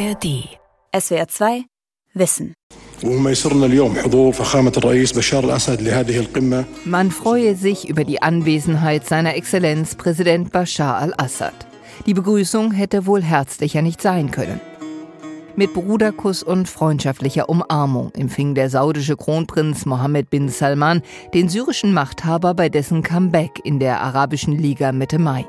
[0.00, 0.48] ARD.
[0.98, 1.64] SWR 2
[2.14, 2.54] Wissen.
[6.86, 11.52] Man freue sich über die Anwesenheit seiner Exzellenz Präsident Bashar al-Assad.
[12.06, 14.60] Die Begrüßung hätte wohl herzlicher nicht sein können.
[15.54, 21.02] Mit Bruderkuss und freundschaftlicher Umarmung empfing der saudische Kronprinz Mohammed bin Salman
[21.34, 25.44] den syrischen Machthaber bei dessen Comeback in der Arabischen Liga Mitte Mai.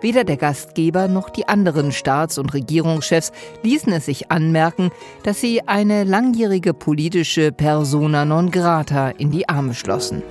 [0.00, 3.32] Weder der Gastgeber noch die anderen Staats- und Regierungschefs
[3.62, 4.90] ließen es sich anmerken,
[5.22, 10.22] dass sie eine langjährige politische Persona non grata in die Arme schlossen.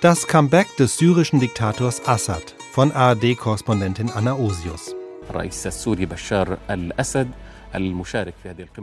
[0.00, 4.94] Das Comeback des syrischen Diktators Assad von ARD-Korrespondentin Anna Osius.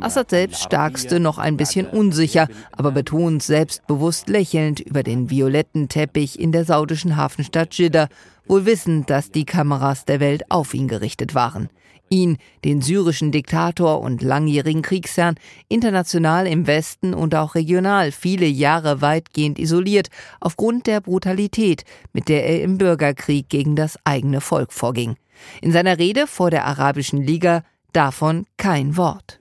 [0.01, 6.39] Assad selbst starkste noch ein bisschen unsicher, aber betont selbstbewusst lächelnd über den violetten Teppich
[6.39, 8.07] in der saudischen Hafenstadt Jeddah,
[8.47, 11.69] wohl wissend, dass die Kameras der Welt auf ihn gerichtet waren.
[12.09, 15.35] Ihn, den syrischen Diktator und langjährigen Kriegsherrn,
[15.69, 22.45] international im Westen und auch regional viele Jahre weitgehend isoliert, aufgrund der Brutalität, mit der
[22.45, 25.15] er im Bürgerkrieg gegen das eigene Volk vorging.
[25.61, 27.63] In seiner Rede vor der Arabischen Liga
[27.95, 29.39] davon kein Wort.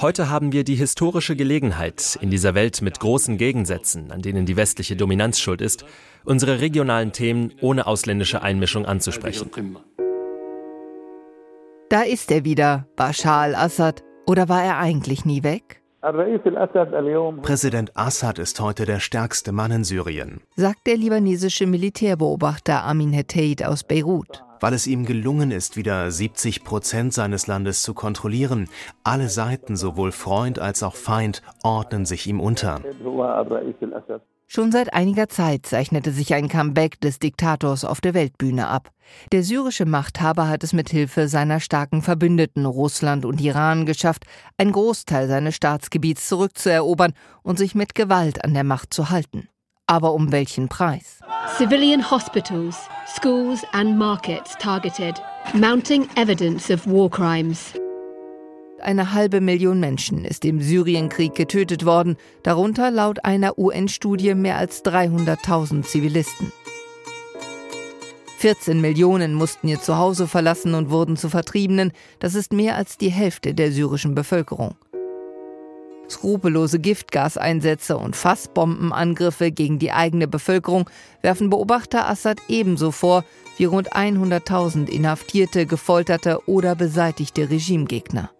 [0.00, 4.56] Heute haben wir die historische Gelegenheit, in dieser Welt mit großen Gegensätzen, an denen die
[4.56, 5.84] westliche Dominanz schuld ist,
[6.24, 9.50] unsere regionalen Themen ohne ausländische Einmischung anzusprechen.
[11.88, 14.02] Da ist er wieder, Bashar al-Assad.
[14.26, 15.82] Oder war er eigentlich nie weg?
[17.42, 23.64] Präsident Assad ist heute der stärkste Mann in Syrien, sagt der libanesische Militärbeobachter Amin Heteit
[23.64, 28.70] aus Beirut weil es ihm gelungen ist, wieder 70 Prozent seines Landes zu kontrollieren.
[29.02, 32.80] Alle Seiten, sowohl Freund als auch Feind, ordnen sich ihm unter.
[34.46, 38.88] Schon seit einiger Zeit zeichnete sich ein Comeback des Diktators auf der Weltbühne ab.
[39.32, 44.24] Der syrische Machthaber hat es mit Hilfe seiner starken Verbündeten Russland und Iran geschafft,
[44.56, 49.46] einen Großteil seines Staatsgebiets zurückzuerobern und sich mit Gewalt an der Macht zu halten.
[49.86, 51.20] Aber um welchen Preis?
[51.58, 55.20] Civilian hospitals, schools and markets targeted.
[55.52, 57.74] Mounting evidence of war crimes.
[58.80, 64.84] Eine halbe Million Menschen ist im Syrienkrieg getötet worden, darunter laut einer UN-Studie mehr als
[64.84, 66.52] 300.000 Zivilisten.
[68.38, 73.10] 14 Millionen mussten ihr Zuhause verlassen und wurden zu Vertriebenen, das ist mehr als die
[73.10, 74.76] Hälfte der syrischen Bevölkerung.
[76.08, 80.88] Skrupellose Giftgaseinsätze und Fassbombenangriffe gegen die eigene Bevölkerung
[81.22, 83.24] werfen Beobachter Assad ebenso vor
[83.56, 88.30] wie rund 100.000 inhaftierte, gefolterte oder beseitigte Regimegegner.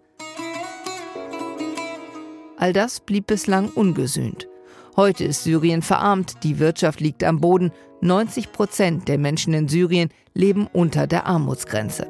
[2.56, 4.48] All das blieb bislang ungesühnt.
[4.96, 10.10] Heute ist Syrien verarmt, die Wirtschaft liegt am Boden, 90 Prozent der Menschen in Syrien
[10.34, 12.06] leben unter der Armutsgrenze.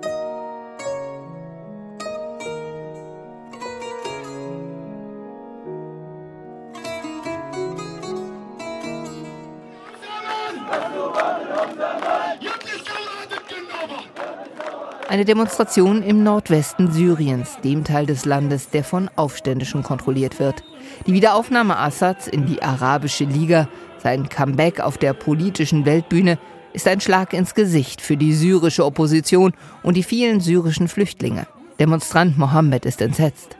[15.15, 20.65] Eine Demonstration im Nordwesten Syriens, dem Teil des Landes, der von Aufständischen kontrolliert wird.
[21.07, 23.69] Die Wiederaufnahme Assads in die Arabische Liga,
[24.03, 26.37] sein Comeback auf der politischen Weltbühne,
[26.73, 29.53] ist ein Schlag ins Gesicht für die syrische Opposition
[29.85, 31.47] und die vielen syrischen Flüchtlinge.
[31.79, 33.57] Demonstrant Mohammed ist entsetzt.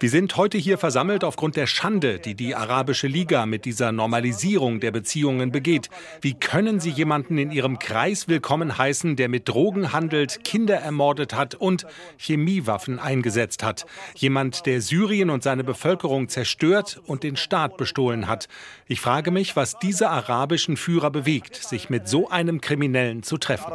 [0.00, 4.80] Wir sind heute hier versammelt aufgrund der Schande, die die Arabische Liga mit dieser Normalisierung
[4.80, 5.90] der Beziehungen begeht.
[6.20, 11.34] Wie können Sie jemanden in Ihrem Kreis willkommen heißen, der mit Drogen handelt, Kinder ermordet
[11.34, 11.86] hat und
[12.18, 13.86] Chemiewaffen eingesetzt hat?
[14.14, 18.48] Jemand, der Syrien und seine Bevölkerung zerstört und den Staat bestohlen hat.
[18.86, 23.72] Ich frage mich, was diese arabischen Führer bewegt, sich mit so einem Kriminellen zu treffen.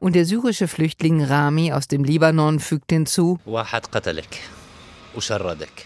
[0.00, 3.38] Und der syrische Flüchtling Rami aus dem Libanon fügt hinzu,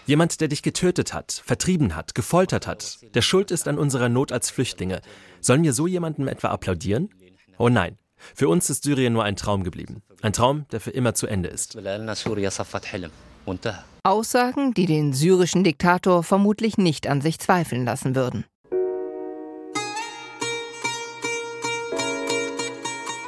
[0.06, 4.32] Jemand, der dich getötet hat, vertrieben hat, gefoltert hat, der schuld ist an unserer Not
[4.32, 5.00] als Flüchtlinge.
[5.40, 7.10] Sollen wir so jemandem etwa applaudieren?
[7.58, 7.98] Oh nein.
[8.34, 10.02] Für uns ist Syrien nur ein Traum geblieben.
[10.22, 11.76] Ein Traum, der für immer zu Ende ist.
[14.02, 18.44] Aussagen, die den syrischen Diktator vermutlich nicht an sich zweifeln lassen würden.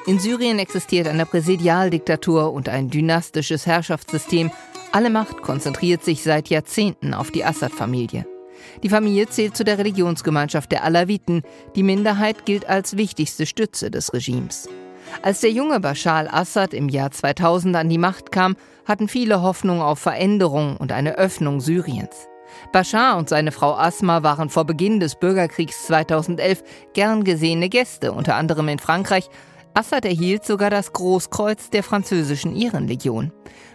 [0.06, 4.52] In Syrien existiert eine Präsidialdiktatur und ein dynastisches Herrschaftssystem.
[4.92, 8.24] Alle Macht konzentriert sich seit Jahrzehnten auf die Assad-Familie.
[8.84, 11.42] Die Familie zählt zu der Religionsgemeinschaft der Alawiten.
[11.74, 14.68] Die Minderheit gilt als wichtigste Stütze des Regimes.
[15.22, 18.54] Als der junge Bashar al-Assad im Jahr 2000 an die Macht kam,
[18.84, 22.28] hatten viele Hoffnung auf Veränderung und eine Öffnung Syriens.
[22.72, 26.62] Bashar und seine Frau Asma waren vor Beginn des Bürgerkriegs 2011
[26.94, 29.28] gern gesehene Gäste, unter anderem in Frankreich.
[29.76, 33.30] Assad erhielt sogar das Großkreuz der französischen Ehrenlegion.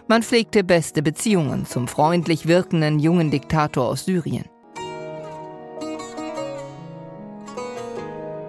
[0.08, 4.44] Man pflegte beste Beziehungen zum freundlich wirkenden jungen Diktator aus Syrien.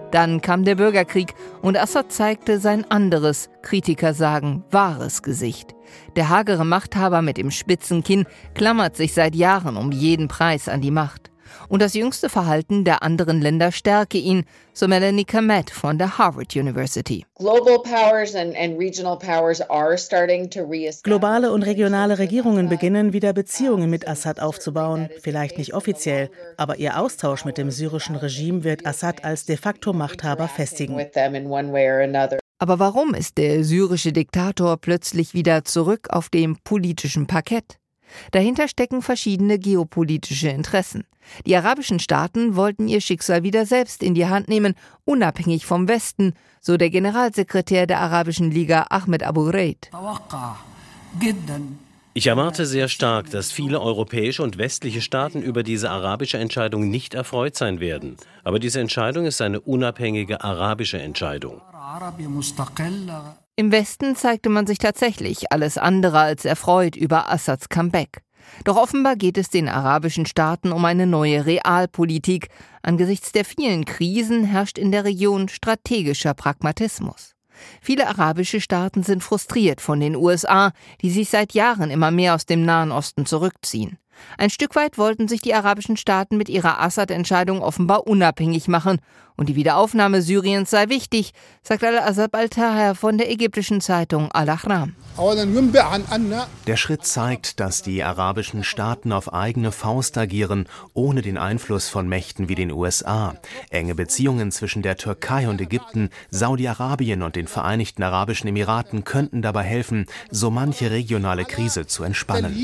[0.09, 5.75] Dann kam der Bürgerkrieg und Assad zeigte sein anderes, Kritiker sagen, wahres Gesicht.
[6.15, 8.25] Der hagere Machthaber mit dem spitzen Kinn
[8.55, 11.32] klammert sich seit Jahren um jeden Preis an die Macht.
[11.67, 16.55] Und das jüngste Verhalten der anderen Länder stärke ihn, so Melanie Kamet von der Harvard
[16.55, 17.25] University.
[21.03, 26.99] Globale und regionale Regierungen beginnen wieder Beziehungen mit Assad aufzubauen, vielleicht nicht offiziell, aber ihr
[26.99, 30.99] Austausch mit dem syrischen Regime wird Assad als de facto Machthaber festigen.
[32.59, 37.77] Aber warum ist der syrische Diktator plötzlich wieder zurück auf dem politischen Parkett?
[38.31, 41.05] Dahinter stecken verschiedene geopolitische Interessen.
[41.45, 44.75] Die arabischen Staaten wollten ihr Schicksal wieder selbst in die Hand nehmen,
[45.05, 49.89] unabhängig vom Westen, so der Generalsekretär der Arabischen Liga Ahmed Abu Reid.
[52.15, 57.15] Ich erwarte sehr stark, dass viele europäische und westliche Staaten über diese arabische Entscheidung nicht
[57.15, 58.17] erfreut sein werden.
[58.43, 61.59] Aber diese Entscheidung ist eine unabhängige arabische Entscheidung.
[63.55, 68.23] Im Westen zeigte man sich tatsächlich alles andere als erfreut über Assads Comeback.
[68.63, 72.47] Doch offenbar geht es den arabischen Staaten um eine neue Realpolitik.
[72.81, 77.35] Angesichts der vielen Krisen herrscht in der Region strategischer Pragmatismus.
[77.79, 80.71] Viele arabische Staaten sind frustriert von den USA,
[81.01, 83.99] die sich seit Jahren immer mehr aus dem Nahen Osten zurückziehen.
[84.37, 88.99] Ein Stück weit wollten sich die arabischen Staaten mit ihrer Assad-Entscheidung offenbar unabhängig machen.
[89.35, 91.31] Und die Wiederaufnahme Syriens sei wichtig,
[91.63, 94.95] sagt Al-Assad al-Taher von der ägyptischen Zeitung Al-Ahram.
[96.67, 102.07] Der Schritt zeigt, dass die arabischen Staaten auf eigene Faust agieren, ohne den Einfluss von
[102.07, 103.35] Mächten wie den USA.
[103.69, 109.63] Enge Beziehungen zwischen der Türkei und Ägypten, Saudi-Arabien und den Vereinigten Arabischen Emiraten könnten dabei
[109.63, 112.55] helfen, so manche regionale Krise zu entspannen.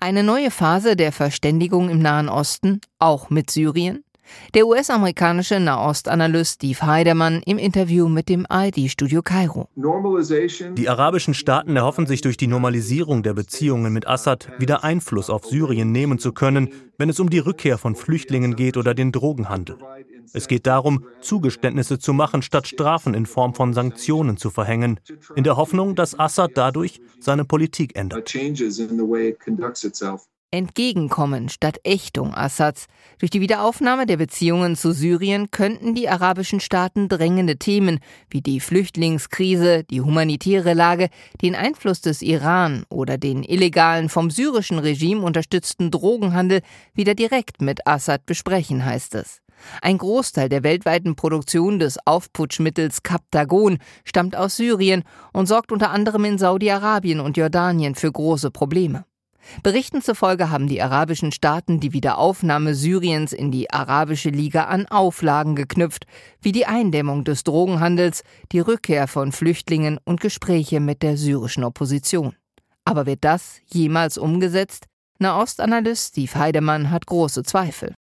[0.00, 4.04] Eine neue Phase der Verständigung im Nahen Osten, auch mit Syrien?
[4.54, 9.68] Der US-amerikanische Nahostanalyst Steve Heidemann im Interview mit dem ARD-Studio Kairo.
[9.76, 15.44] Die arabischen Staaten erhoffen sich durch die Normalisierung der Beziehungen mit Assad wieder Einfluss auf
[15.44, 19.76] Syrien nehmen zu können, wenn es um die Rückkehr von Flüchtlingen geht oder den Drogenhandel.
[20.32, 25.00] Es geht darum, Zugeständnisse zu machen, statt Strafen in Form von Sanktionen zu verhängen,
[25.34, 28.34] in der Hoffnung, dass Assad dadurch seine Politik ändert.
[30.50, 32.86] Entgegenkommen statt Ächtung Assads.
[33.18, 37.98] Durch die Wiederaufnahme der Beziehungen zu Syrien könnten die arabischen Staaten drängende Themen
[38.30, 41.10] wie die Flüchtlingskrise, die humanitäre Lage,
[41.42, 46.62] den Einfluss des Iran oder den illegalen vom syrischen Regime unterstützten Drogenhandel
[46.94, 49.42] wieder direkt mit Assad besprechen, heißt es.
[49.82, 55.04] Ein Großteil der weltweiten Produktion des Aufputschmittels Captagon stammt aus Syrien
[55.34, 59.04] und sorgt unter anderem in Saudi-Arabien und Jordanien für große Probleme.
[59.62, 65.56] Berichten zufolge haben die arabischen Staaten die Wiederaufnahme Syriens in die Arabische Liga an Auflagen
[65.56, 66.06] geknüpft,
[66.40, 68.22] wie die Eindämmung des Drogenhandels,
[68.52, 72.34] die Rückkehr von Flüchtlingen und Gespräche mit der syrischen Opposition.
[72.84, 74.86] Aber wird das jemals umgesetzt?
[75.18, 77.94] Nahostanalyst Steve Heidemann hat große Zweifel.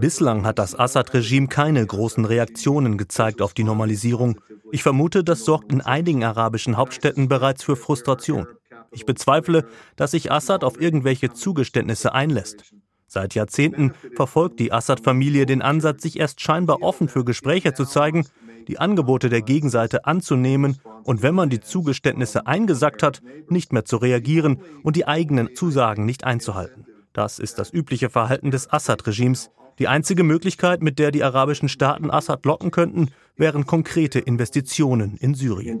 [0.00, 4.40] Bislang hat das Assad-Regime keine großen Reaktionen gezeigt auf die Normalisierung.
[4.72, 8.46] Ich vermute, das sorgt in einigen arabischen Hauptstädten bereits für Frustration.
[8.90, 9.66] Ich bezweifle,
[9.96, 12.74] dass sich Assad auf irgendwelche Zugeständnisse einlässt.
[13.06, 18.26] Seit Jahrzehnten verfolgt die Assad-Familie den Ansatz, sich erst scheinbar offen für Gespräche zu zeigen,
[18.68, 23.96] die Angebote der Gegenseite anzunehmen und wenn man die Zugeständnisse eingesackt hat, nicht mehr zu
[23.96, 26.86] reagieren und die eigenen Zusagen nicht einzuhalten.
[27.12, 29.50] Das ist das übliche Verhalten des Assad-Regimes.
[29.78, 35.34] Die einzige Möglichkeit, mit der die arabischen Staaten Assad locken könnten, wären konkrete Investitionen in
[35.34, 35.80] Syrien.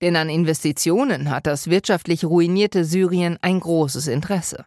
[0.00, 4.64] Denn an Investitionen hat das wirtschaftlich ruinierte Syrien ein großes Interesse.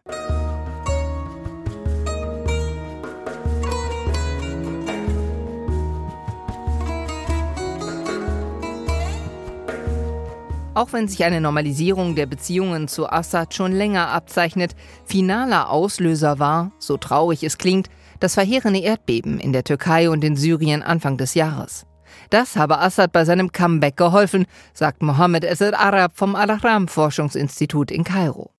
[10.74, 14.74] Auch wenn sich eine Normalisierung der Beziehungen zu Assad schon länger abzeichnet,
[15.04, 17.88] finaler Auslöser war, so traurig es klingt,
[18.18, 21.86] das verheerende Erdbeben in der Türkei und in Syrien Anfang des Jahres.
[22.30, 28.04] Das habe Assad bei seinem Comeback geholfen, sagt Mohammed Esed Arab vom Al-Ahram Forschungsinstitut in
[28.04, 28.50] Kairo.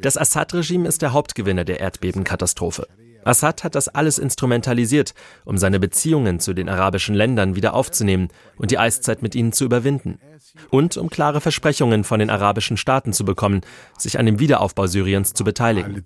[0.00, 2.86] Das Assad-Regime ist der Hauptgewinner der Erdbebenkatastrophe.
[3.24, 8.70] Assad hat das alles instrumentalisiert, um seine Beziehungen zu den arabischen Ländern wieder aufzunehmen und
[8.70, 10.18] die Eiszeit mit ihnen zu überwinden.
[10.70, 13.62] Und um klare Versprechungen von den arabischen Staaten zu bekommen,
[13.98, 16.04] sich an dem Wiederaufbau Syriens zu beteiligen.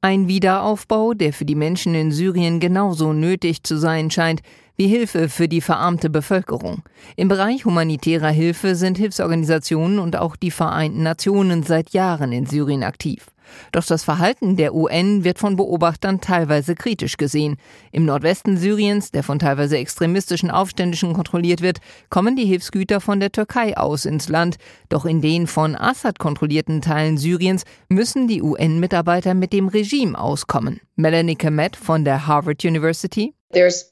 [0.00, 4.42] Ein Wiederaufbau, der für die Menschen in Syrien genauso nötig zu sein scheint
[4.76, 6.84] wie Hilfe für die verarmte Bevölkerung.
[7.16, 12.84] Im Bereich humanitärer Hilfe sind Hilfsorganisationen und auch die Vereinten Nationen seit Jahren in Syrien
[12.84, 13.26] aktiv.
[13.72, 17.56] Doch das Verhalten der UN wird von Beobachtern teilweise kritisch gesehen.
[17.92, 21.78] Im Nordwesten Syriens, der von teilweise extremistischen Aufständischen kontrolliert wird,
[22.10, 24.56] kommen die Hilfsgüter von der Türkei aus ins Land.
[24.88, 30.80] Doch in den von Assad kontrollierten Teilen Syriens müssen die UN-Mitarbeiter mit dem Regime auskommen.
[30.96, 33.34] Melanie Kemet von der Harvard University.
[33.50, 33.88] Es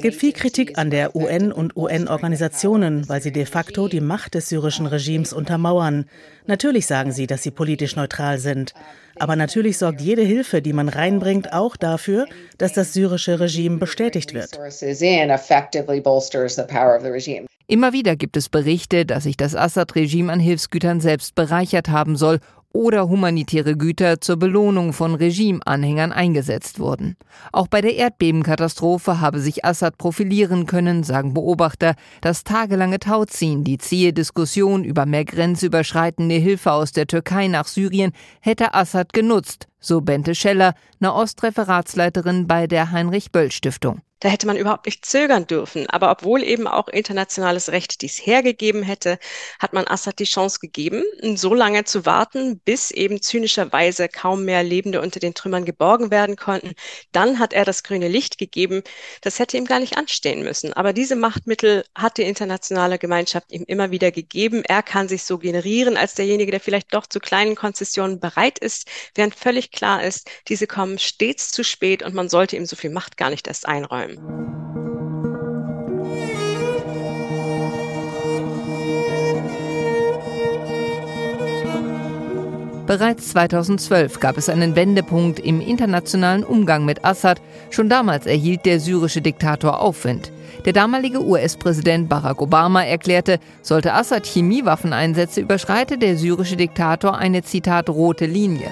[0.00, 4.48] gibt viel Kritik an der UN und UN-Organisationen, weil sie de facto die Macht des
[4.48, 6.06] syrischen Regimes untermauern.
[6.46, 8.72] Natürlich sagen sie, dass sie politisch neutral sind.
[9.18, 12.24] Aber natürlich sorgt jede Hilfe, die man reinbringt, auch dafür,
[12.56, 14.58] dass das syrische Regime bestätigt wird.
[17.68, 22.38] Immer wieder gibt es Berichte, dass sich das Assad-Regime an Hilfsgütern selbst bereichert haben soll
[22.72, 27.16] oder humanitäre Güter zur Belohnung von Regimeanhängern eingesetzt wurden.
[27.52, 31.94] Auch bei der Erdbebenkatastrophe habe sich Assad profilieren können, sagen Beobachter.
[32.20, 38.12] Das tagelange Tauziehen, die zähe Diskussion über mehr grenzüberschreitende Hilfe aus der Türkei nach Syrien
[38.40, 44.00] hätte Assad genutzt, so Bente Scheller, Nahost-Referatsleiterin bei der Heinrich-Böll-Stiftung.
[44.26, 45.88] Da hätte man überhaupt nicht zögern dürfen.
[45.88, 49.20] Aber obwohl eben auch internationales Recht dies hergegeben hätte,
[49.60, 51.04] hat man Assad die Chance gegeben,
[51.36, 56.34] so lange zu warten, bis eben zynischerweise kaum mehr Lebende unter den Trümmern geborgen werden
[56.34, 56.72] konnten.
[57.12, 58.82] Dann hat er das grüne Licht gegeben.
[59.20, 60.72] Das hätte ihm gar nicht anstehen müssen.
[60.72, 64.64] Aber diese Machtmittel hat die internationale Gemeinschaft ihm immer wieder gegeben.
[64.64, 68.88] Er kann sich so generieren als derjenige, der vielleicht doch zu kleinen Konzessionen bereit ist,
[69.14, 72.90] während völlig klar ist, diese kommen stets zu spät und man sollte ihm so viel
[72.90, 74.15] Macht gar nicht erst einräumen
[82.86, 87.42] Bereits 2012 gab es einen Wendepunkt im internationalen Umgang mit Assad.
[87.70, 90.30] Schon damals erhielt der syrische Diktator Aufwind.
[90.64, 97.42] Der damalige US-Präsident Barack Obama erklärte, sollte Assad Chemiewaffen einsetze, überschreite der syrische Diktator eine
[97.42, 98.70] Zitat rote Linie.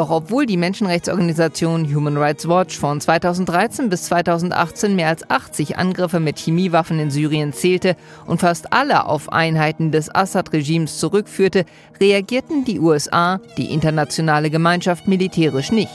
[0.00, 6.20] Doch obwohl die Menschenrechtsorganisation Human Rights Watch von 2013 bis 2018 mehr als 80 Angriffe
[6.20, 11.66] mit Chemiewaffen in Syrien zählte und fast alle auf Einheiten des Assad-Regimes zurückführte,
[12.00, 15.92] reagierten die USA, die internationale Gemeinschaft militärisch nicht.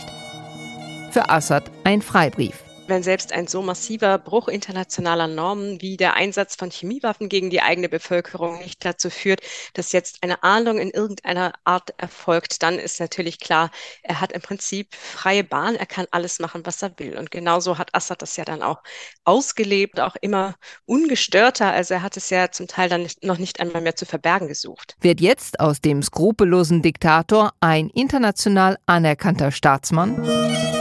[1.10, 6.56] Für Assad ein Freibrief wenn selbst ein so massiver Bruch internationaler Normen wie der Einsatz
[6.56, 9.42] von Chemiewaffen gegen die eigene Bevölkerung nicht dazu führt,
[9.74, 13.72] dass jetzt eine Ahndung in irgendeiner Art erfolgt, dann ist natürlich klar,
[14.04, 17.18] er hat im Prinzip freie Bahn, er kann alles machen, was er will.
[17.18, 18.82] Und genauso hat Assad das ja dann auch
[19.24, 21.72] ausgelebt, auch immer ungestörter.
[21.72, 24.96] Also er hat es ja zum Teil dann noch nicht einmal mehr zu verbergen gesucht.
[25.02, 30.75] Wird jetzt aus dem skrupellosen Diktator ein international anerkannter Staatsmann?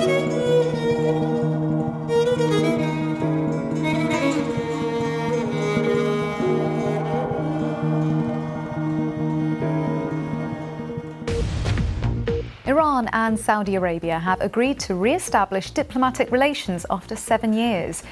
[13.34, 18.02] And Saudi Arabia have agreed to re-establish diplomatic relations after seven years.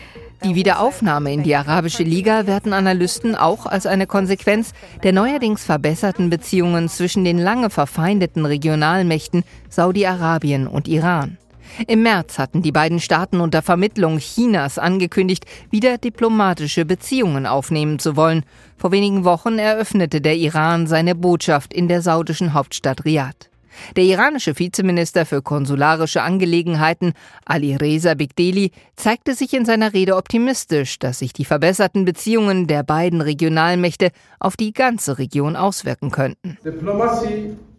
[0.42, 4.72] Die Wiederaufnahme in die Arabische Liga werten Analysten auch als eine Konsequenz
[5.04, 11.38] der neuerdings verbesserten Beziehungen zwischen den lange verfeindeten Regionalmächten Saudi-Arabien und Iran.
[11.86, 18.16] Im März hatten die beiden Staaten unter Vermittlung Chinas angekündigt, wieder diplomatische Beziehungen aufnehmen zu
[18.16, 18.44] wollen.
[18.76, 23.51] Vor wenigen Wochen eröffnete der Iran seine Botschaft in der saudischen Hauptstadt Riyadh.
[23.96, 27.12] Der iranische Vizeminister für konsularische Angelegenheiten
[27.44, 32.82] Ali Reza Bigdeli zeigte sich in seiner Rede optimistisch, dass sich die verbesserten Beziehungen der
[32.82, 36.58] beiden Regionalmächte auf die ganze Region auswirken könnten.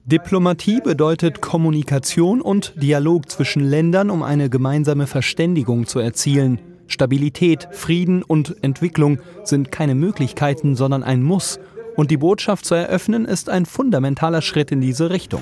[0.06, 6.60] Diplomatie bedeutet Kommunikation und Dialog zwischen Ländern, um eine gemeinsame Verständigung zu erzielen.
[6.88, 11.60] Stabilität, Frieden und Entwicklung sind keine Möglichkeiten, sondern ein Muss.
[11.96, 15.42] Und die Botschaft zu eröffnen, ist ein fundamentaler Schritt in diese Richtung.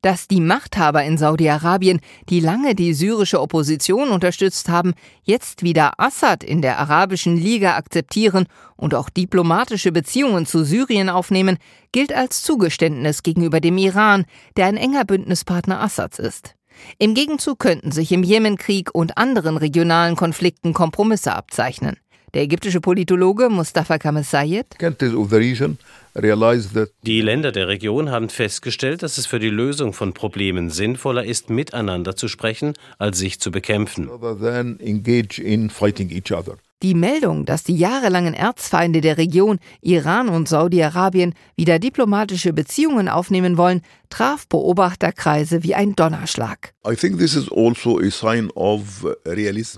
[0.00, 4.94] Dass die Machthaber in Saudi-Arabien, die lange die syrische Opposition unterstützt haben,
[5.24, 11.58] jetzt wieder Assad in der Arabischen Liga akzeptieren und auch diplomatische Beziehungen zu Syrien aufnehmen,
[11.90, 14.24] gilt als Zugeständnis gegenüber dem Iran,
[14.56, 16.54] der ein enger Bündnispartner Assads ist.
[16.98, 21.96] Im Gegenzug könnten sich im Jemenkrieg und anderen regionalen Konflikten Kompromisse abzeichnen.
[22.34, 24.66] Der ägyptische Politologe Mustafa Kamal Sayed.
[27.02, 31.48] Die Länder der Region haben festgestellt, dass es für die Lösung von Problemen sinnvoller ist,
[31.48, 34.10] miteinander zu sprechen, als sich zu bekämpfen.
[36.82, 43.56] Die Meldung, dass die jahrelangen Erzfeinde der Region, Iran und Saudi-Arabien, wieder diplomatische Beziehungen aufnehmen
[43.56, 46.74] wollen, traf Beobachterkreise wie ein Donnerschlag.
[46.82, 47.06] Also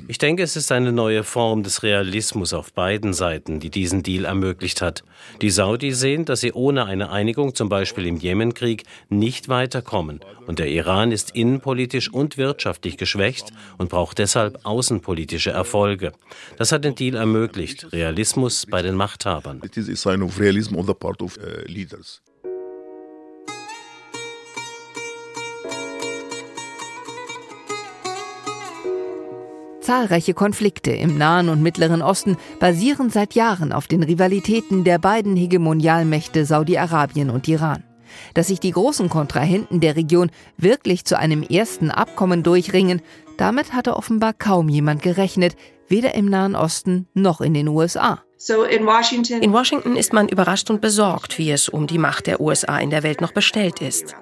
[0.08, 4.24] ich denke, es ist eine neue Form des Realismus auf beiden Seiten, die diesen Deal
[4.24, 5.02] ermöglicht hat.
[5.42, 10.20] Die Saudis sehen, dass sie ohne eine Einigung, zum Beispiel im Jemenkrieg, nicht weiterkommen.
[10.46, 16.12] Und der Iran ist innenpolitisch und wirtschaftlich geschwächt und braucht deshalb außenpolitische Erfolge.
[16.58, 17.92] Das hat den Deal ermöglicht.
[17.92, 19.60] Realismus bei den Machthabern.
[19.64, 22.22] It is a sign of realism on the part of uh, leaders.
[29.90, 35.34] Zahlreiche Konflikte im Nahen und Mittleren Osten basieren seit Jahren auf den Rivalitäten der beiden
[35.34, 37.82] Hegemonialmächte Saudi-Arabien und Iran.
[38.34, 43.02] Dass sich die großen Kontrahenten der Region wirklich zu einem ersten Abkommen durchringen,
[43.36, 45.56] damit hatte offenbar kaum jemand gerechnet,
[45.88, 48.22] weder im Nahen Osten noch in den USA.
[49.40, 52.90] In Washington ist man überrascht und besorgt, wie es um die Macht der USA in
[52.90, 54.14] der Welt noch bestellt ist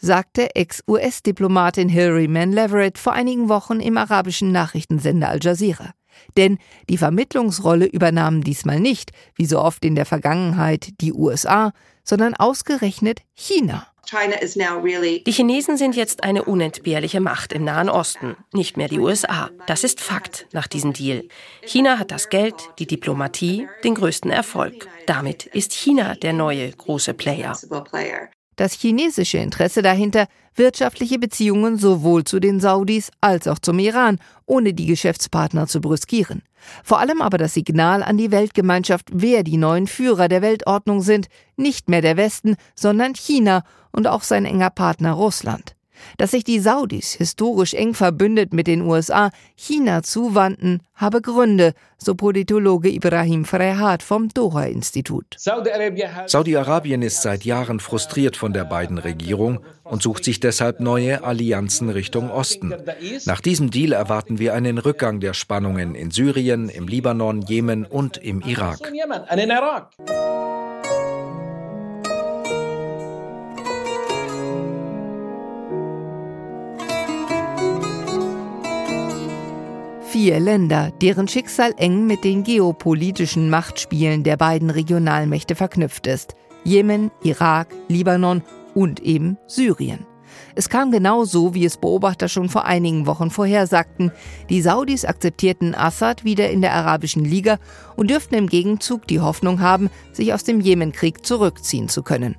[0.00, 5.92] sagte Ex-US-Diplomatin Hilary Mann Leverett vor einigen Wochen im arabischen Nachrichtensender Al Jazeera.
[6.36, 12.34] Denn die Vermittlungsrolle übernahmen diesmal nicht, wie so oft in der Vergangenheit, die USA, sondern
[12.34, 13.86] ausgerechnet China.
[15.24, 19.50] Die Chinesen sind jetzt eine unentbehrliche Macht im Nahen Osten, nicht mehr die USA.
[19.66, 21.28] Das ist Fakt nach diesem Deal.
[21.62, 24.88] China hat das Geld, die Diplomatie, den größten Erfolg.
[25.06, 27.56] Damit ist China der neue große Player
[28.60, 34.74] das chinesische Interesse dahinter, wirtschaftliche Beziehungen sowohl zu den Saudis als auch zum Iran, ohne
[34.74, 36.42] die Geschäftspartner zu brüskieren.
[36.84, 41.28] Vor allem aber das Signal an die Weltgemeinschaft, wer die neuen Führer der Weltordnung sind,
[41.56, 45.74] nicht mehr der Westen, sondern China und auch sein enger Partner Russland.
[46.16, 52.14] Dass sich die Saudis historisch eng verbündet mit den USA China zuwandten, habe Gründe, so
[52.14, 55.36] Politologe Ibrahim Frehat vom Doha-Institut.
[55.38, 61.88] Saudi-Arabien ist seit Jahren frustriert von der beiden Regierung und sucht sich deshalb neue Allianzen
[61.90, 62.74] Richtung Osten.
[63.26, 68.16] Nach diesem Deal erwarten wir einen Rückgang der Spannungen in Syrien, im Libanon, Jemen und
[68.18, 68.78] im Irak.
[80.22, 86.34] Vier Länder, deren Schicksal eng mit den geopolitischen Machtspielen der beiden Regionalmächte verknüpft ist.
[86.62, 88.42] Jemen, Irak, Libanon
[88.74, 90.04] und eben Syrien.
[90.54, 94.12] Es kam genau so, wie es Beobachter schon vor einigen Wochen vorhersagten.
[94.50, 97.56] Die Saudis akzeptierten Assad wieder in der Arabischen Liga
[97.96, 102.36] und dürften im Gegenzug die Hoffnung haben, sich aus dem Jemenkrieg zurückziehen zu können.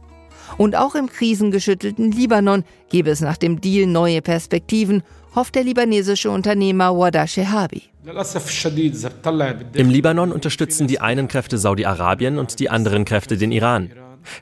[0.57, 5.01] Und auch im krisengeschüttelten Libanon gäbe es nach dem Deal neue Perspektiven
[5.35, 7.83] hofft der libanesische Unternehmer Wada Shehabi.
[9.73, 13.91] Im Libanon unterstützen die einen Kräfte Saudi-Arabien und die anderen Kräfte den Iran.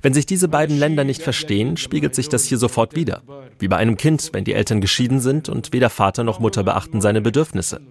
[0.02, 3.22] Wenn sich diese beiden Länder nicht verstehen, spiegelt sich das hier sofort wieder.
[3.60, 7.02] Wie bei einem Kind, wenn die Eltern geschieden sind und weder Vater noch Mutter beachten
[7.02, 7.82] seine Bedürfnisse.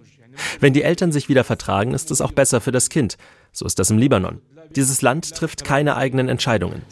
[0.59, 3.17] Wenn die Eltern sich wieder vertragen, ist es auch besser für das Kind.
[3.51, 4.41] So ist das im Libanon.
[4.75, 6.83] Dieses Land trifft keine eigenen Entscheidungen.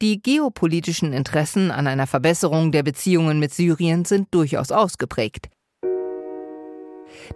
[0.00, 5.48] Die geopolitischen Interessen an einer Verbesserung der Beziehungen mit Syrien sind durchaus ausgeprägt.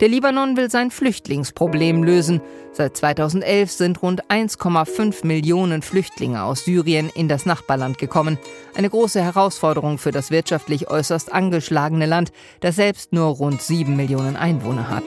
[0.00, 2.40] Der Libanon will sein Flüchtlingsproblem lösen.
[2.72, 8.38] Seit 2011 sind rund 1,5 Millionen Flüchtlinge aus Syrien in das Nachbarland gekommen.
[8.76, 14.36] Eine große Herausforderung für das wirtschaftlich äußerst angeschlagene Land, das selbst nur rund 7 Millionen
[14.36, 15.04] Einwohner hat.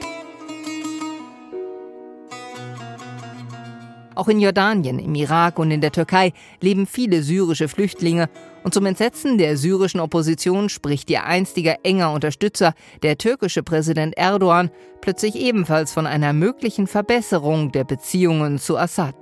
[4.16, 8.30] Auch in Jordanien, im Irak und in der Türkei leben viele syrische Flüchtlinge.
[8.64, 14.70] Und zum Entsetzen der syrischen Opposition spricht ihr einstiger enger Unterstützer, der türkische Präsident Erdogan,
[15.02, 19.14] plötzlich ebenfalls von einer möglichen Verbesserung der Beziehungen zu Assad.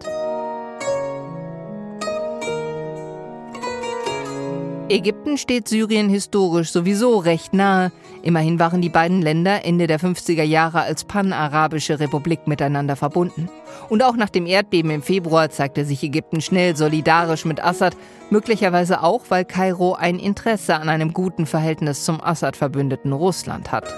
[4.89, 7.91] Ägypten steht Syrien historisch sowieso recht nahe.
[8.25, 13.51] Immerhin waren die beiden Länder Ende der 50er Jahre als panarabische Republik miteinander verbunden.
[13.91, 17.95] Und auch nach dem Erdbeben im Februar zeigte sich Ägypten schnell solidarisch mit Assad,
[18.31, 23.93] möglicherweise auch, weil Kairo ein Interesse an einem guten Verhältnis zum Assad-Verbündeten Russland hat.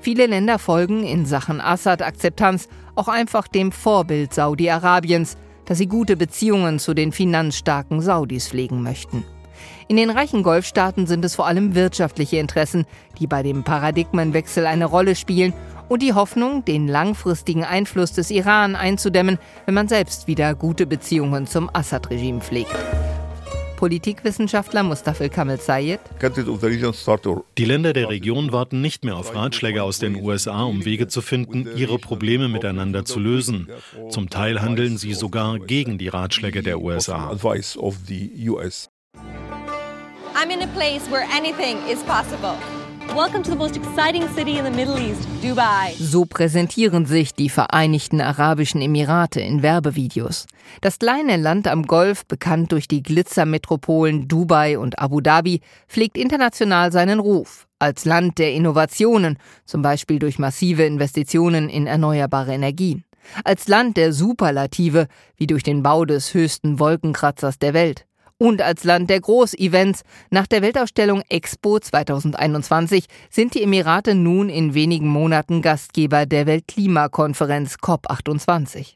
[0.00, 5.36] Viele Länder folgen in Sachen Assad-Akzeptanz auch einfach dem Vorbild Saudi-Arabiens,
[5.66, 9.22] dass sie gute Beziehungen zu den finanzstarken Saudis pflegen möchten.
[9.86, 12.86] In den reichen Golfstaaten sind es vor allem wirtschaftliche Interessen,
[13.18, 15.52] die bei dem Paradigmenwechsel eine Rolle spielen
[15.88, 21.46] und die Hoffnung, den langfristigen Einfluss des Iran einzudämmen, wenn man selbst wieder gute Beziehungen
[21.46, 22.74] zum Assad-Regime pflegt.
[23.76, 26.00] Politikwissenschaftler Mustafa Kamel Sayed.
[27.58, 31.20] Die Länder der Region warten nicht mehr auf Ratschläge aus den USA, um Wege zu
[31.20, 33.68] finden, ihre Probleme miteinander zu lösen.
[34.08, 37.36] Zum Teil handeln sie sogar gegen die Ratschläge der USA.
[40.36, 42.56] I'm in a place where anything is possible.
[43.14, 45.94] Welcome to the most exciting city in the Middle East, Dubai.
[45.96, 50.46] So präsentieren sich die Vereinigten Arabischen Emirate in Werbevideos.
[50.80, 56.90] Das kleine Land am Golf, bekannt durch die Glitzermetropolen Dubai und Abu Dhabi, pflegt international
[56.90, 63.04] seinen Ruf als Land der Innovationen, zum Beispiel durch massive Investitionen in erneuerbare Energien.
[63.44, 68.04] Als Land der Superlative, wie durch den Bau des höchsten Wolkenkratzers der Welt
[68.38, 70.02] und als Land der Großevents.
[70.30, 77.76] Nach der Weltausstellung Expo 2021 sind die Emirate nun in wenigen Monaten Gastgeber der Weltklimakonferenz
[77.76, 78.94] COP28.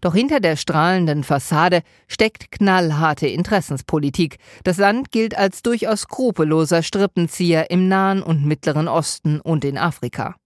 [0.00, 4.38] Doch hinter der strahlenden Fassade steckt knallharte Interessenspolitik.
[4.64, 10.36] Das Land gilt als durchaus skrupelloser Strippenzieher im Nahen und Mittleren Osten und in Afrika.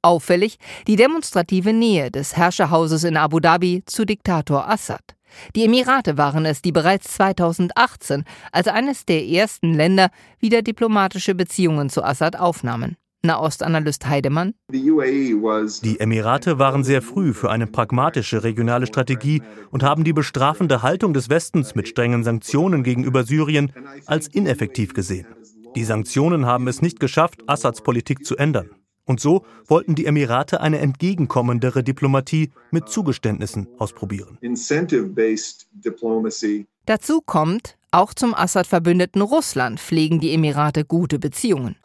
[0.00, 5.17] Auffällig die demonstrative Nähe des Herrscherhauses in Abu Dhabi zu Diktator Assad.
[5.54, 11.90] Die Emirate waren es, die bereits 2018 als eines der ersten Länder wieder diplomatische Beziehungen
[11.90, 12.96] zu Assad aufnahmen.
[13.22, 14.54] Nahostanalyst Heidemann.
[14.70, 21.14] Die Emirate waren sehr früh für eine pragmatische regionale Strategie und haben die bestrafende Haltung
[21.14, 23.72] des Westens mit strengen Sanktionen gegenüber Syrien
[24.06, 25.26] als ineffektiv gesehen.
[25.74, 28.70] Die Sanktionen haben es nicht geschafft, Assads Politik zu ändern.
[29.08, 34.38] Und so wollten die Emirate eine entgegenkommendere Diplomatie mit Zugeständnissen ausprobieren.
[36.84, 41.76] Dazu kommt, auch zum Assad-Verbündeten Russland pflegen die Emirate gute Beziehungen.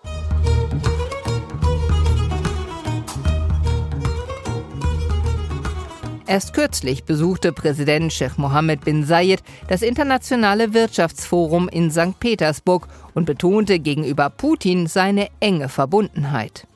[6.27, 12.19] Erst kürzlich besuchte Präsident Sheikh Mohammed bin Zayed das internationale Wirtschaftsforum in St.
[12.19, 16.67] Petersburg und betonte gegenüber Putin seine enge Verbundenheit.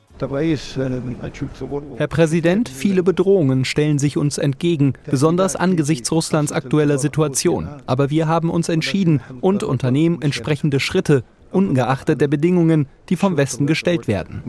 [1.96, 7.68] Herr Präsident, viele Bedrohungen stellen sich uns entgegen, besonders angesichts Russlands aktueller Situation.
[7.86, 13.66] Aber wir haben uns entschieden und unternehmen entsprechende Schritte, ungeachtet der Bedingungen, die vom Westen
[13.66, 14.42] gestellt werden.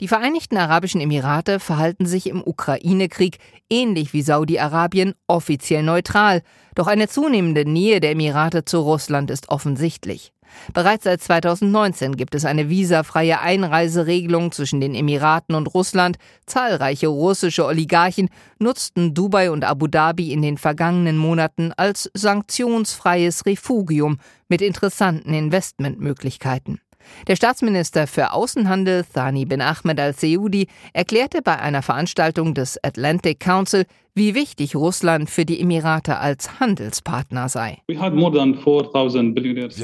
[0.00, 3.36] Die Vereinigten Arabischen Emirate verhalten sich im Ukraine-Krieg
[3.68, 6.40] ähnlich wie Saudi-Arabien offiziell neutral.
[6.74, 10.32] Doch eine zunehmende Nähe der Emirate zu Russland ist offensichtlich.
[10.72, 16.16] Bereits seit 2019 gibt es eine visafreie Einreiseregelung zwischen den Emiraten und Russland.
[16.46, 24.18] Zahlreiche russische Oligarchen nutzten Dubai und Abu Dhabi in den vergangenen Monaten als sanktionsfreies Refugium
[24.48, 26.80] mit interessanten Investmentmöglichkeiten.
[27.28, 33.84] Der Staatsminister für Außenhandel Thani bin Ahmed al-Seudi erklärte bei einer Veranstaltung des Atlantic Council,
[34.14, 37.78] wie wichtig Russland für die Emirate als Handelspartner sei.
[37.86, 38.00] Wir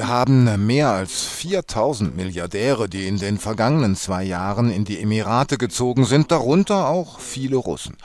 [0.07, 6.05] haben mehr als 4000 Milliardäre, die in den vergangenen zwei Jahren in die Emirate gezogen
[6.05, 7.97] sind, darunter auch viele Russen.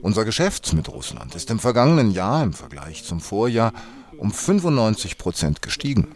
[0.00, 3.72] Unser Geschäft mit Russland ist im vergangenen Jahr im Vergleich zum Vorjahr
[4.18, 6.08] um 95 Prozent gestiegen.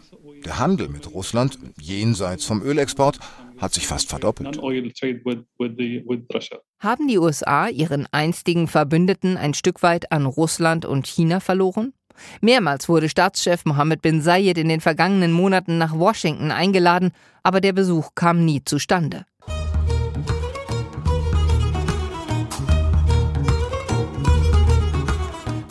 [0.45, 3.19] Der Handel mit Russland jenseits vom Ölexport
[3.57, 4.57] hat sich fast verdoppelt.
[6.79, 11.93] Haben die USA ihren einstigen Verbündeten ein Stück weit an Russland und China verloren?
[12.41, 17.11] Mehrmals wurde Staatschef Mohammed bin Zayed in den vergangenen Monaten nach Washington eingeladen,
[17.43, 19.25] aber der Besuch kam nie zustande.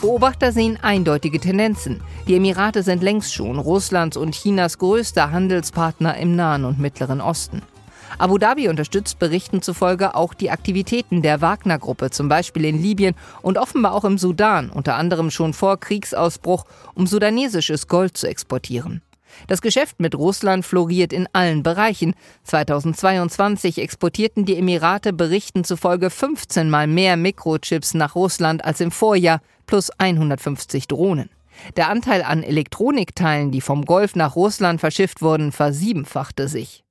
[0.09, 2.01] Beobachter sehen eindeutige Tendenzen.
[2.27, 7.61] Die Emirate sind längst schon Russlands und Chinas größter Handelspartner im Nahen und Mittleren Osten.
[8.17, 13.59] Abu Dhabi unterstützt Berichten zufolge auch die Aktivitäten der Wagner-Gruppe, zum Beispiel in Libyen und
[13.59, 19.03] offenbar auch im Sudan, unter anderem schon vor Kriegsausbruch, um sudanesisches Gold zu exportieren.
[19.47, 22.15] Das Geschäft mit Russland floriert in allen Bereichen.
[22.43, 29.41] 2022 exportierten die Emirate Berichten zufolge 15 mal mehr Mikrochips nach Russland als im Vorjahr,
[29.65, 31.29] plus 150 Drohnen.
[31.75, 36.83] Der Anteil an Elektronikteilen, die vom Golf nach Russland verschifft wurden, versiebenfachte sich.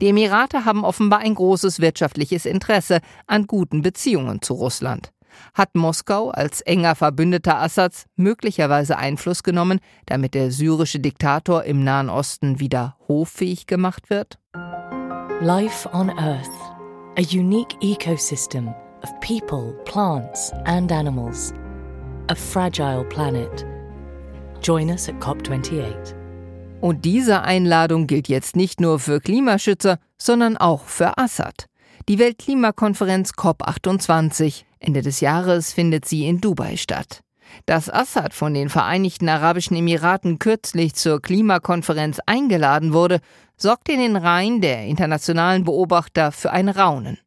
[0.00, 5.12] Die Emirate haben offenbar ein großes wirtschaftliches Interesse an guten Beziehungen zu Russland.
[5.54, 12.10] Hat Moskau als enger Verbündeter Assads möglicherweise Einfluss genommen, damit der syrische Diktator im Nahen
[12.10, 14.38] Osten wieder hoffähig gemacht wird?
[15.40, 16.50] Life on Earth,
[17.16, 21.52] a unique ecosystem of people, plants and animals.
[22.28, 23.64] A fragile planet.
[24.62, 26.14] Join us at COP28.
[26.80, 31.67] Und diese Einladung gilt jetzt nicht nur für Klimaschützer, sondern auch für Assad.
[32.08, 34.64] Die Weltklimakonferenz COP28.
[34.78, 37.20] Ende des Jahres findet sie in Dubai statt.
[37.66, 43.20] Dass Assad von den Vereinigten Arabischen Emiraten kürzlich zur Klimakonferenz eingeladen wurde,
[43.58, 47.18] sorgt in den Reihen der internationalen Beobachter für ein Raunen.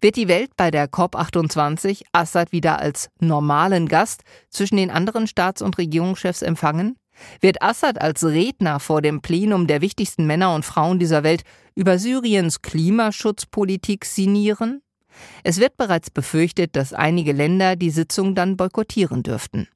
[0.00, 5.62] Wird die Welt bei der COP28 Assad wieder als normalen Gast zwischen den anderen Staats-
[5.62, 6.96] und Regierungschefs empfangen?
[7.40, 11.42] Wird Assad als Redner vor dem Plenum der wichtigsten Männer und Frauen dieser Welt
[11.74, 14.82] über Syriens Klimaschutzpolitik sinnieren?
[15.42, 19.68] Es wird bereits befürchtet, dass einige Länder die Sitzung dann boykottieren dürften.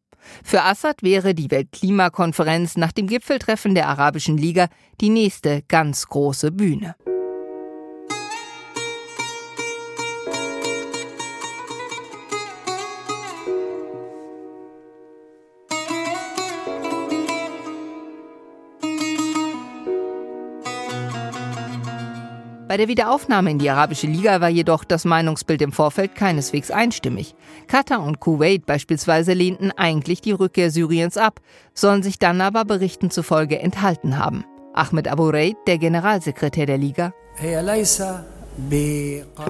[0.43, 4.69] Für Assad wäre die Weltklimakonferenz nach dem Gipfeltreffen der Arabischen Liga
[5.01, 6.97] die nächste ganz große Bühne.
[22.77, 27.35] Bei der Wiederaufnahme in die Arabische Liga war jedoch das Meinungsbild im Vorfeld keineswegs einstimmig.
[27.69, 31.41] Katar und Kuwait beispielsweise lehnten eigentlich die Rückkehr Syriens ab,
[31.73, 34.45] sollen sich dann aber Berichten zufolge enthalten haben.
[34.75, 37.15] Ahmed Abu Raid, der Generalsekretär der Liga.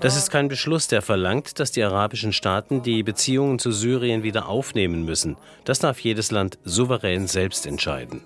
[0.00, 4.48] Das ist kein Beschluss, der verlangt, dass die arabischen Staaten die Beziehungen zu Syrien wieder
[4.48, 5.36] aufnehmen müssen.
[5.64, 8.20] Das darf jedes Land souverän selbst entscheiden.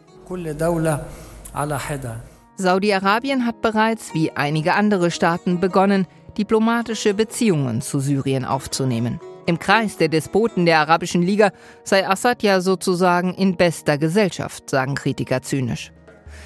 [2.61, 6.07] Saudi-Arabien hat bereits, wie einige andere Staaten, begonnen,
[6.39, 9.21] diplomatische Beziehungen zu Syrien aufzunehmen.
[9.47, 11.51] Im Kreis der Despoten der Arabischen Liga
[11.83, 15.93] sei Assad ja sozusagen in bester Gesellschaft, sagen Kritiker zynisch.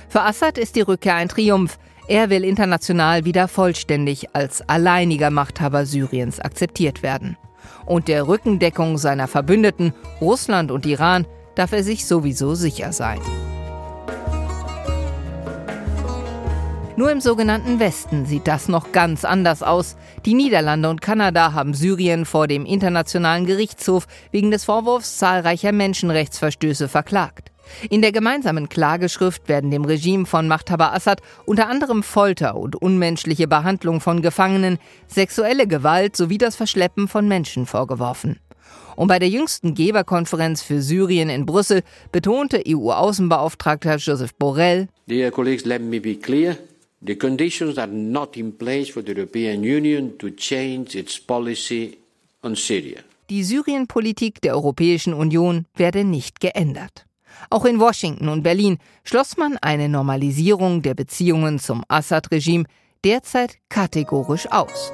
[0.08, 1.78] Für Assad ist die Rückkehr ein Triumph.
[2.08, 7.36] Er will international wieder vollständig als alleiniger Machthaber Syriens akzeptiert werden.
[7.86, 13.20] Und der Rückendeckung seiner Verbündeten, Russland und Iran, darf er sich sowieso sicher sein.
[16.96, 19.96] Nur im sogenannten Westen sieht das noch ganz anders aus.
[20.24, 26.86] Die Niederlande und Kanada haben Syrien vor dem Internationalen Gerichtshof wegen des Vorwurfs zahlreicher Menschenrechtsverstöße
[26.86, 27.50] verklagt.
[27.90, 33.48] In der gemeinsamen Klageschrift werden dem Regime von Machthaber Assad unter anderem Folter und unmenschliche
[33.48, 34.78] Behandlung von Gefangenen,
[35.08, 38.38] sexuelle Gewalt sowie das Verschleppen von Menschen vorgeworfen.
[38.94, 45.64] Und bei der jüngsten Geberkonferenz für Syrien in Brüssel betonte EU-Außenbeauftragter Joseph Borrell, Dear colleagues,
[45.64, 46.56] let me be clear.
[47.06, 51.98] The conditions are not in place for the European Union to change its policy
[52.42, 53.02] on Syria.
[53.28, 57.06] Die Syrienpolitik der Europäischen Union werde nicht geändert.
[57.50, 62.64] Auch in Washington und Berlin schloss man eine Normalisierung der Beziehungen zum Assad-Regime
[63.04, 64.92] derzeit kategorisch aus.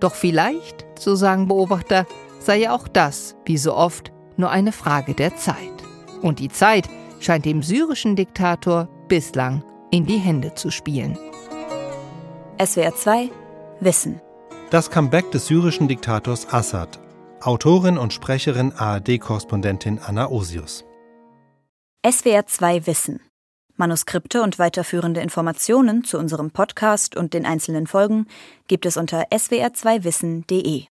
[0.00, 2.06] Doch vielleicht, so sagen Beobachter,
[2.38, 5.84] sei ja auch das, wie so oft, nur eine Frage der Zeit.
[6.22, 6.88] Und die Zeit
[7.20, 11.18] scheint dem syrischen Diktator bislang in die Hände zu spielen.
[12.64, 13.30] SWR 2
[13.80, 14.20] Wissen.
[14.70, 17.00] Das Comeback des syrischen Diktators Assad.
[17.40, 20.84] Autorin und Sprecherin ARD-Korrespondentin Anna Osius.
[22.08, 23.20] SWR 2 Wissen.
[23.76, 28.26] Manuskripte und weiterführende Informationen zu unserem Podcast und den einzelnen Folgen
[28.68, 30.84] gibt es unter swr2wissen.de.